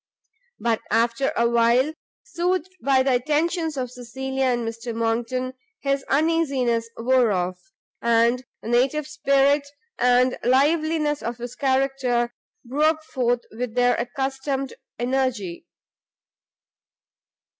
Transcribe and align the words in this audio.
But, 0.59 0.81
after 0.89 1.31
a 1.37 1.47
while, 1.47 1.93
soothed 2.23 2.75
by 2.83 3.03
the 3.03 3.13
attentions 3.13 3.77
of 3.77 3.91
Cecilia 3.91 4.45
and 4.45 4.67
Mr 4.67 4.95
Monckton, 4.95 5.53
his 5.83 6.03
uneasiness 6.09 6.89
wore 6.97 7.31
off, 7.31 7.59
and 8.01 8.43
the 8.63 8.69
native 8.69 9.05
spirit 9.05 9.67
and 9.99 10.39
liveliness 10.43 11.21
of 11.21 11.37
his 11.37 11.53
character 11.53 12.33
broke 12.65 13.03
forth 13.03 13.41
with 13.51 13.75
their 13.75 13.93
accustomed 13.93 14.73
energy. 14.97 15.67